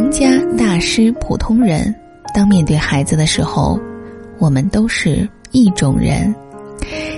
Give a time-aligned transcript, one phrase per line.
[0.00, 1.92] 名家、大师、普通人，
[2.32, 3.80] 当面对孩子的时候，
[4.38, 6.32] 我们都是一种人。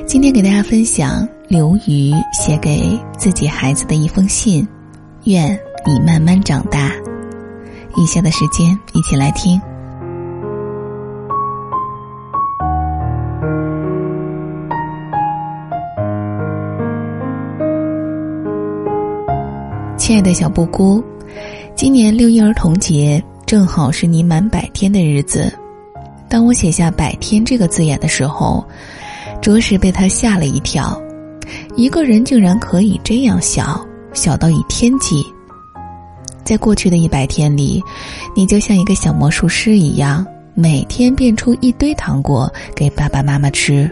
[0.06, 4.66] 今天给大家分享刘瑜写给自己孩子的一封信：
[5.24, 5.52] 愿
[5.86, 6.90] 你慢慢长大。
[7.98, 9.60] 以下的时间，一起来听。
[20.10, 21.00] 亲爱的小布姑，
[21.76, 25.56] 今年六一儿童节正好是你满百天的日子。
[26.28, 28.66] 当我写下“百天”这个字眼的时候，
[29.40, 31.00] 着实被他吓了一跳。
[31.76, 33.80] 一个人竟然可以这样小，
[34.12, 35.24] 小到以天计。
[36.42, 37.80] 在过去的一百天里，
[38.34, 43.88] 你就像一个小魔术师一样，每天变出一堆糖果给爸爸妈妈吃。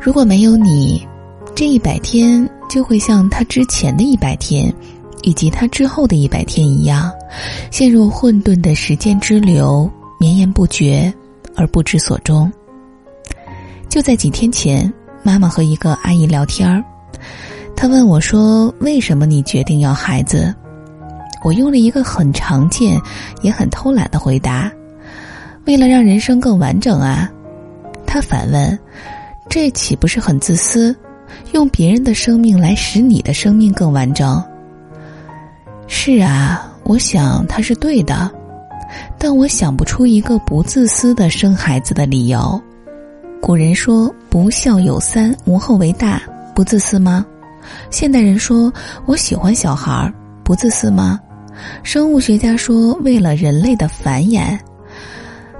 [0.00, 1.06] 如果没有你，
[1.54, 4.74] 这一百天就会像他之前的一百天。
[5.22, 7.10] 以及他之后的一百天一样，
[7.70, 11.12] 陷入混沌的时间之流，绵延不绝，
[11.56, 12.50] 而不知所终。
[13.88, 16.82] 就在几天前，妈妈和一个阿姨聊天儿，
[17.76, 20.54] 她问我说：“为什么你决定要孩子？”
[21.44, 23.00] 我用了一个很常见，
[23.42, 24.70] 也很偷懒的回答
[25.66, 27.30] ：“为了让人生更完整啊。”
[28.06, 28.78] 她反问
[29.50, 30.94] ：“这岂不是很自私？
[31.52, 34.42] 用别人的生命来使你的生命更完整？”
[35.86, 38.30] 是啊，我想他是对的，
[39.18, 42.60] 但我想不出一个不自私的生孩子的理由。
[43.40, 46.22] 古人说“不孝有三，无后为大”，
[46.54, 47.24] 不自私吗？
[47.90, 48.72] 现代人说
[49.06, 51.20] “我喜欢小孩儿”，不自私吗？
[51.82, 54.58] 生物学家说“为了人类的繁衍”，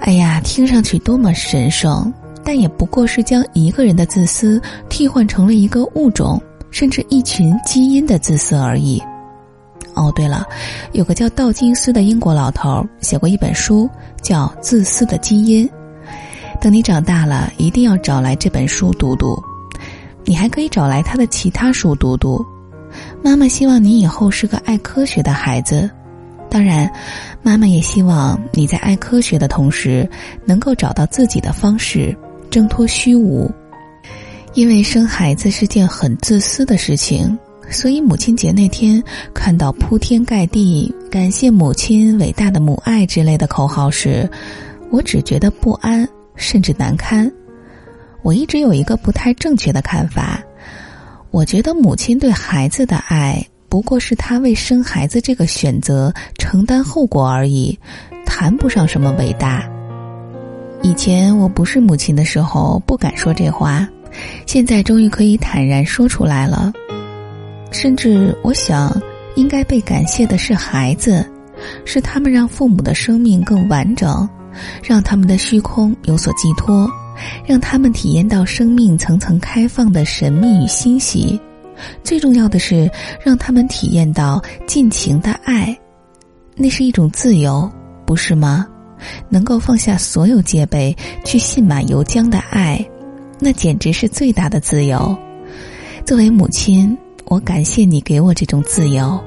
[0.01, 2.13] 哎呀，听上去多么神圣，
[2.43, 9.03] 但也不过是将一个人的自私替换成了一个物种，甚至一群基因的自私而已。
[9.95, 10.47] 哦，对了，
[10.93, 13.89] 有个叫道金斯的英国老头写过一本书，
[14.23, 15.67] 叫《自私的基因》。
[16.61, 19.37] 等你长大了，一定要找来这本书读读。
[20.25, 22.45] 你还可以找来他的其他书读读。
[23.23, 25.91] 妈妈希望你以后是个爱科学的孩子，
[26.49, 26.91] 当然，
[27.43, 30.09] 妈妈也希望你在爱科学的同时，
[30.45, 32.17] 能够找到自己的方式，
[32.51, 33.51] 挣脱虚无。
[34.55, 37.39] 因为生孩子是件很自私的事情。
[37.73, 39.03] 所以母亲节那天
[39.33, 44.29] 看到铺天盖地“感谢母亲伟大的母爱”之类的口号时，
[44.91, 46.07] 我只觉得不安，
[46.37, 47.33] 甚至难堪。
[48.23, 50.41] 我一直有一个不太正确的看法，
[51.31, 57.77] 我觉得母亲对孩子的爱不过是她为生孩子这个选择承担后果而已，
[58.27, 59.69] 谈不上什么伟大。
[60.83, 63.89] 以前我不是母亲的时候不敢说这话，
[64.47, 66.71] 现在终于可以坦然说出来了。
[67.73, 68.95] 甚至我想，
[69.35, 71.27] 应该被感谢的是孩子，
[71.87, 74.29] 是他们让父母的生命更完整，
[74.83, 76.87] 让他们的虚空有所寄托，
[77.47, 81.41] 让他们体验到生命层层开放的神秘与欣喜。
[82.05, 82.89] 最重要的是，
[83.25, 85.77] 让他们体验到尽情的爱，
[86.55, 87.69] 那是一种自由，
[88.05, 88.67] 不是吗？
[89.31, 90.95] 能够放下所有戒备，
[91.25, 92.85] 去信马由缰的爱，
[93.41, 95.17] 那简直是最大的自由。
[96.05, 96.97] 作为母亲。
[97.33, 99.19] 我感谢你给我这种自由，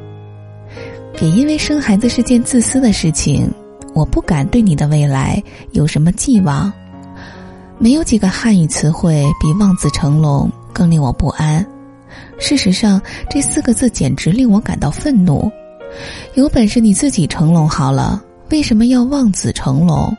[1.22, 3.52] 也因为生孩子是件自私的事情，
[3.96, 6.72] 我不敢对你的未来有什么寄望。
[7.80, 11.66] 没有几个汉语词汇比“望子成龙”更令我不安。
[12.38, 15.52] 事实上，这四个字简直令我感到愤怒。
[16.36, 20.16] 有本事你自己成龙好了，为什么要望子成龙？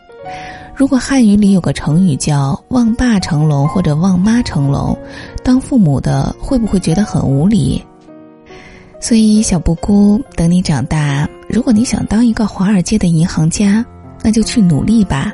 [0.74, 4.98] 如果汉语里有个成语叫“望爸成龙”或者“望妈成龙”，
[5.46, 7.80] 当父母的会不会觉得很无理？
[9.00, 13.86] 所以，小布姑，等你长大，如果你想当一个华尔街的银行家，
[14.24, 15.32] 那就去努力吧。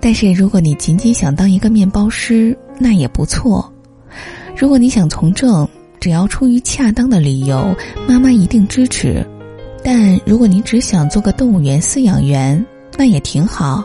[0.00, 3.70] 但是，如果你仅仅想当一个面包师，那也不错。
[4.56, 5.68] 如果你想从政，
[6.00, 7.76] 只要出于恰当的理由，
[8.08, 9.22] 妈妈一定支持。
[9.84, 12.64] 但如果你只想做个动物园饲养员，
[12.96, 13.84] 那也挺好。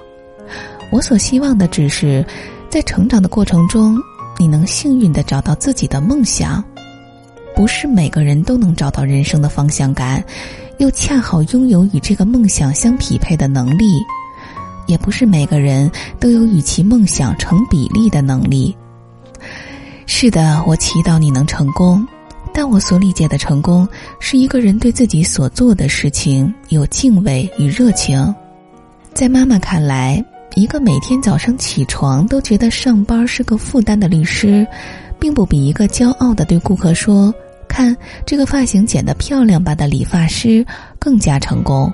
[0.89, 2.25] 我所希望的只是，
[2.69, 3.99] 在成长的过程中，
[4.37, 6.63] 你能幸运的找到自己的梦想。
[7.55, 10.23] 不是每个人都能找到人生的方向感，
[10.79, 13.99] 又恰好拥有与这个梦想相匹配的能力；
[14.87, 15.89] 也不是每个人
[16.19, 18.75] 都有与其梦想成比例的能力。
[20.07, 22.05] 是的，我祈祷你能成功，
[22.51, 23.87] 但我所理解的成功，
[24.19, 28.33] 是一个人对自己所做的事情有敬畏与热情。
[29.13, 30.25] 在妈妈看来。
[30.55, 34.65] 一个每天早上起床都觉得上班是个负担的律师，
[35.19, 37.33] 并不比一个骄傲的对顾客说
[37.67, 40.63] “看这个发型剪得漂亮吧”的理发师
[40.99, 41.91] 更加成功。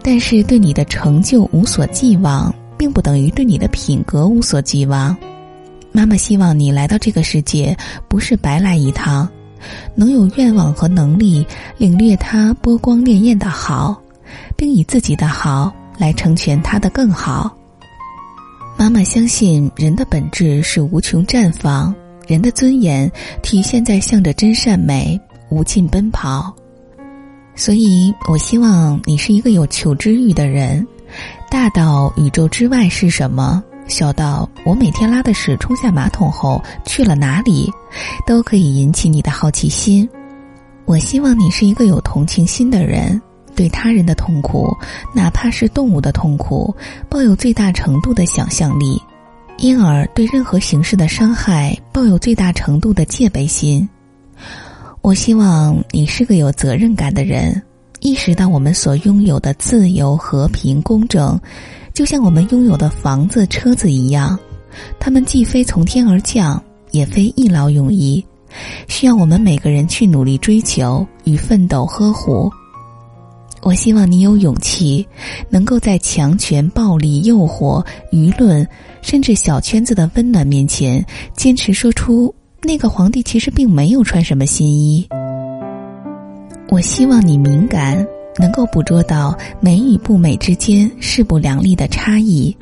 [0.00, 5.16] 但是对你的成就无所寄望，并不等于对你的品格无所寄望。
[5.90, 7.76] 妈妈希望你来到这个世界
[8.06, 9.28] 不是白来一趟，
[9.96, 11.44] 能有愿望和能力
[11.78, 14.00] 领略它波光潋滟的好，
[14.56, 17.54] 并以自己的好来成全他的更好。
[18.78, 21.94] 妈妈相信人的本质是无穷绽放，
[22.26, 23.10] 人的尊严
[23.42, 25.20] 体现在向着真善美
[25.50, 26.52] 无尽奔跑。
[27.54, 30.86] 所以我希望你是一个有求知欲的人，
[31.50, 37.70] 大到宇宙之外是什么，小到我每天拉的屎冲下马桶后去了哪里，
[38.26, 40.08] 都可以引起你的好奇心。
[40.86, 43.20] 我希望你是一个有同情心的人。
[43.60, 44.74] 对他人的痛苦，
[45.14, 46.74] 哪怕是动物的痛苦，
[47.10, 48.98] 抱有最大程度的想象力，
[49.58, 53.86] 因而对任何形式的伤害抱有最大程度的戒备心。
[55.02, 57.62] 我希望你是个有责任感的人，
[58.00, 61.38] 意识到我们所拥有的自由、和平、公正，
[61.92, 64.38] 就像我们拥有的房子、车子一样，
[64.98, 66.62] 他们既非从天而降，
[66.92, 68.24] 也非一劳永逸，
[68.88, 72.50] 需要我们每个人去努力追求与奋斗呵护。
[73.62, 75.06] 我希望你有勇气，
[75.50, 78.66] 能够在强权、暴力、诱惑、舆论，
[79.02, 81.04] 甚至小圈子的温暖面前，
[81.34, 85.06] 坚持说出那个皇帝其实并没有穿什么新衣。
[86.70, 88.06] 我希望你敏感，
[88.38, 92.56] 能够捕捉到美与不美之间势不两立的差异，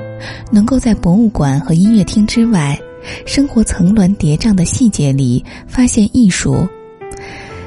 [0.51, 2.77] 能够在博物馆和音乐厅之外，
[3.25, 6.67] 生活层峦叠嶂的细节里发现艺术。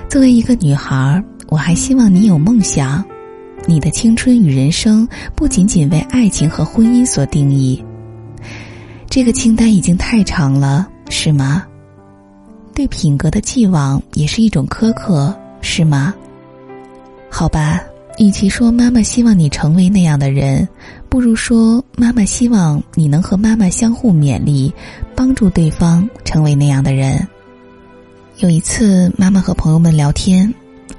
[0.09, 3.05] 作为一个女孩，我还希望你有梦想。
[3.67, 7.83] 你的青春与人生不仅仅为爱情和婚姻所定义。
[9.09, 11.65] 这个清单已经太长了，是吗？
[12.73, 16.13] 对品格的寄望也是一种苛刻，是吗？
[17.29, 17.81] 好吧，
[18.17, 20.67] 与其说妈妈希望你成为那样的人，
[21.09, 24.73] 不如说妈妈希望你能和妈妈相互勉励，
[25.15, 27.27] 帮助对方成为那样的人。
[28.37, 30.51] 有一次，妈妈和朋友们聊天。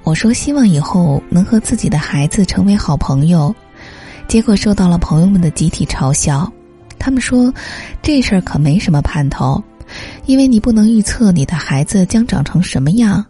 [0.04, 3.54] 我说希望以后能和自己的孩子成为好朋友，
[4.26, 6.50] 结果受到了朋友们的集体嘲笑。
[6.98, 7.52] 他们说，
[8.02, 9.62] 这事儿可没什么盼头，
[10.26, 13.24] 因为你不能预测你的孩子将长成什么样。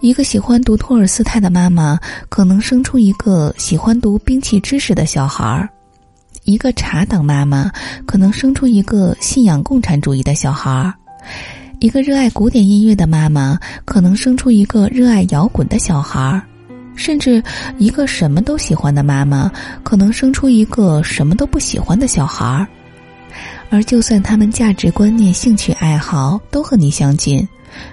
[0.00, 5.66] 一个喜欢读托尔斯泰的妈妈，可能生出一个喜欢读兵器知识的小孩儿；
[6.44, 7.70] 一个茶党妈妈，
[8.06, 10.92] 可能生出一个信仰共产主义的小孩儿。
[11.82, 16.40] 一个热爱古典音乐的妈妈，可能生出一个热爱摇滚的小孩儿；
[16.94, 17.42] 甚至
[17.76, 19.50] 一个什么都喜欢的妈妈，
[19.82, 22.68] 可能生出一个什么都不喜欢的小孩儿。
[23.68, 27.44] 而就算他们价值观念、兴趣爱好都和你相近，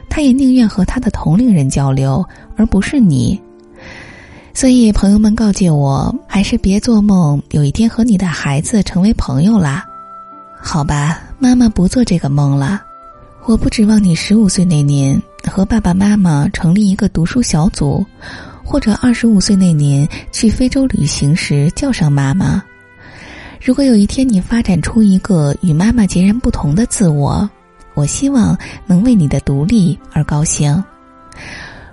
[0.07, 2.23] 他也宁愿和他的同龄人交流，
[2.55, 3.41] 而不是你。
[4.53, 9.83] 所以，朋友们告诫我，还是别做梦有一天和你的孩子成为朋友啦。
[10.61, 12.83] 好吧，妈妈不做这个梦了。
[13.49, 18.05] 我不指望你十五岁那年和爸爸妈妈成立一个读书小组，
[18.63, 22.63] 或者二十五岁那年去非洲旅行时叫上妈妈。
[23.59, 27.49] 如果有一天你发展出一个与妈妈截然不同的自我，
[27.95, 28.55] 我希望
[28.85, 30.83] 能为你的独立而高兴。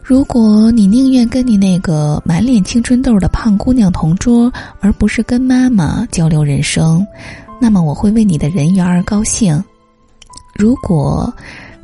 [0.02, 7.02] 如果你宁愿跟你那个满脸青春痘的胖姑娘同桌，而不是跟妈妈交流人生，
[7.58, 9.64] 那么我会为你的人缘而高兴。
[10.58, 11.32] 如果，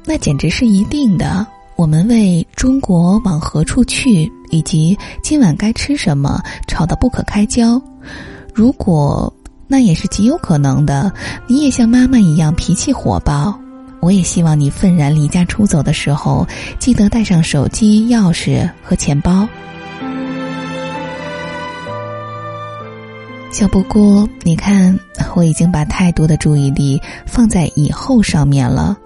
[0.04, 1.46] 那简直是一定的。
[1.76, 7.80] 我们为中国往何处去以及今晚该吃什么吵得不可开交。
[8.54, 9.32] 如果，
[9.66, 11.12] 那也是极有可能的。
[11.46, 13.58] 你也像妈妈一样脾气火爆。
[14.00, 16.46] 我也希望你愤然离家出走的时候，
[16.78, 19.46] 记得带上手机、钥匙和钱包。
[23.52, 24.98] 小布谷，你看，
[25.36, 28.96] 我已经把太多的注意力放在以后上面了。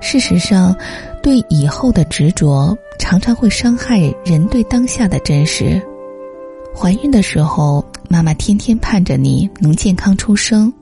[0.00, 0.74] 事实上，
[1.22, 5.80] 对以后的执着常常会伤害人对当下的真实。
[6.74, 10.72] 怀孕的时候，妈妈天天盼着你能健康出生；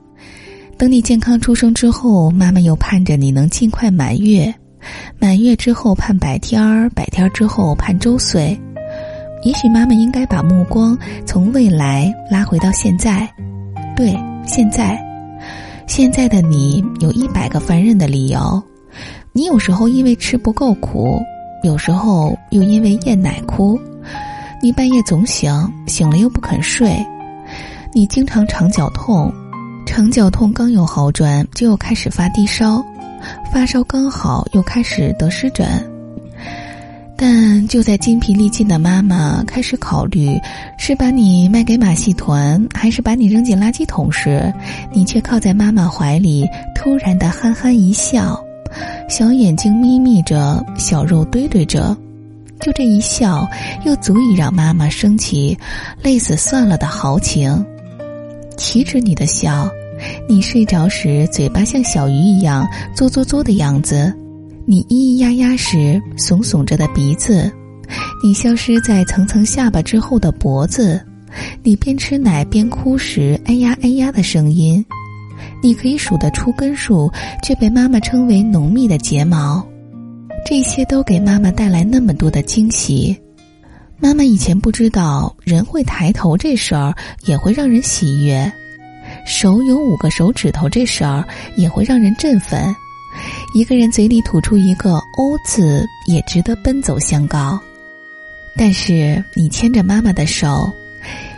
[0.77, 4.49] 等你健康出生之后，妈妈又盼着你能尽快满月；
[5.19, 8.57] 满月之后盼百天儿，百天儿之后盼周岁。
[9.43, 13.27] 也许妈妈应该把目光从未来拉回到现在，
[13.95, 15.03] 对，现在，
[15.87, 18.61] 现在的你有一百个烦人的理由。
[19.33, 21.19] 你有时候因为吃不够苦，
[21.63, 23.79] 有时候又因为厌奶哭。
[24.61, 25.51] 你半夜总醒，
[25.87, 27.03] 醒了又不肯睡。
[27.93, 29.33] 你经常肠绞痛，
[29.87, 32.85] 肠绞痛刚有好转，就又开始发低烧，
[33.51, 35.90] 发烧刚好又开始得湿疹。
[37.21, 40.35] 但就在精疲力尽的妈妈开始考虑
[40.75, 44.51] 是把你卖给马戏团，还是把你扔进垃圾桶时，
[44.91, 48.43] 你却靠在妈妈怀里，突然的憨憨一笑，
[49.07, 51.95] 小眼睛眯眯着，小肉堆堆着，
[52.59, 53.47] 就这一笑，
[53.85, 55.55] 又足以让妈妈升起
[56.01, 57.63] 累死算了的豪情。
[58.57, 59.69] 岂止你的笑，
[60.27, 64.11] 你睡着时嘴巴像小鱼一样嘬嘬嘬的样子。
[64.71, 67.51] 你咿咿呀呀时耸耸着的鼻子，
[68.23, 71.05] 你消失在层层下巴之后的脖子，
[71.61, 74.81] 你边吃奶边哭时哎呀哎呀的声音，
[75.61, 77.11] 你可以数得出根数
[77.43, 79.61] 却被妈妈称为浓密的睫毛，
[80.45, 83.13] 这些都给妈妈带来那么多的惊喜。
[83.99, 88.49] 妈妈以前不知道人会抬头这事儿也会让人喜悦，
[89.27, 92.73] 手有五个手指头这事儿也会让人振奋。
[93.53, 97.59] 一个人嘴里吐出一个“欧”字，也值得奔走相告。
[98.55, 100.71] 但是你牵着妈妈的手，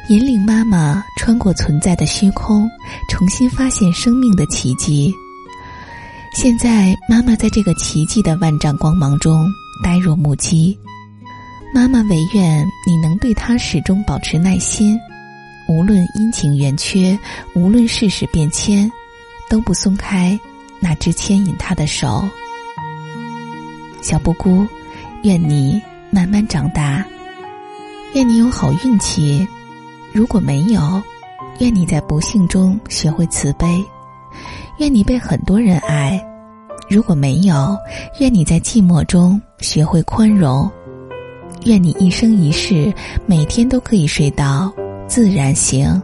[0.10, 2.70] 引领妈妈穿过存在的虚空，
[3.10, 5.12] 重新发现生命的奇迹。
[6.36, 9.48] 现在，妈妈在这个奇迹的万丈光芒中
[9.84, 10.78] 呆若木鸡。
[11.74, 14.96] 妈妈唯愿你能对她始终保持耐心，
[15.68, 17.18] 无论阴晴圆缺，
[17.56, 18.92] 无论世事变迁，
[19.50, 20.40] 都不松开。
[20.84, 22.22] 那只牵引他的手，
[24.02, 24.68] 小布谷，
[25.24, 27.06] 愿你慢慢长大，
[28.14, 29.48] 愿你有好运气；
[30.12, 31.02] 如果没有，
[31.60, 33.82] 愿你在不幸中学会慈悲；
[34.78, 36.20] 愿你被很多人爱；
[36.90, 37.78] 如果没有，
[38.20, 40.70] 愿你在寂寞中学会宽容；
[41.64, 42.94] 愿你一生一世
[43.26, 44.70] 每天都可以睡到
[45.08, 46.02] 自然醒。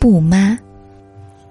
[0.00, 0.58] 布妈。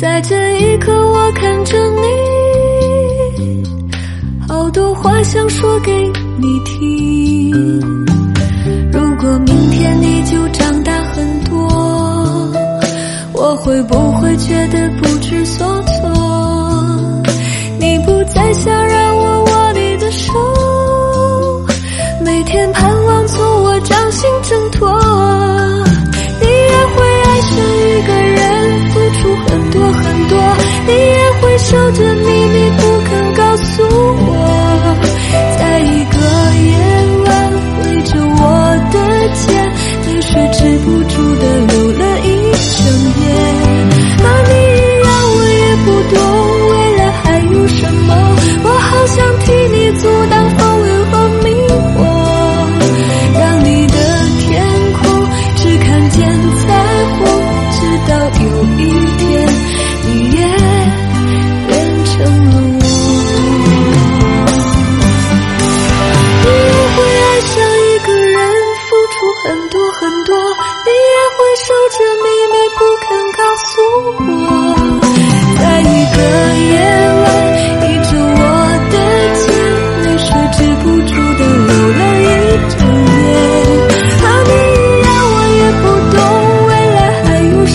[0.00, 3.64] 在这一刻，我看着你，
[4.46, 5.90] 好多话想说给
[6.38, 7.50] 你听。
[8.92, 11.66] 如果明天你就长大很多，
[13.32, 17.24] 我会不会觉得不知所措？
[17.80, 19.07] 你不再想让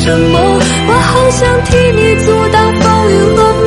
[0.04, 0.38] 什么？
[0.88, 3.63] 我好想替你阻挡风雨和。